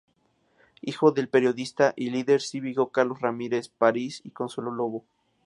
Hijo 0.81 1.11
del 1.11 1.29
periodista 1.29 1.93
y 1.95 2.09
líder 2.09 2.41
cívico 2.41 2.89
Carlos 2.91 3.21
Ramírez 3.21 3.69
París 3.69 4.19
y 4.23 4.31
Consuelo 4.31 4.71
Lobo. 4.71 5.03